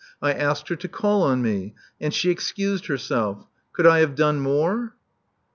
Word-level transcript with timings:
I 0.19 0.33
asked 0.33 0.69
her 0.69 0.75
to 0.77 0.87
call 0.87 1.21
on 1.21 1.43
me; 1.43 1.75
and 1.99 2.11
she 2.11 2.31
excused 2.31 2.87
herself. 2.87 3.45
Could 3.71 3.85
I 3.85 3.99
have 3.99 4.15
done 4.15 4.39
more?" 4.39 4.95
'*! 5.01 5.01